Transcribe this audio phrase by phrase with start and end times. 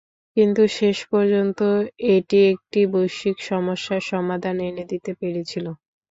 [0.37, 1.59] কিন্তু শেষ পর্যন্ত
[2.11, 5.65] এটি একটি বৈশ্বিক সমস্যার সমাধান এনে দিতে পেরেছিল।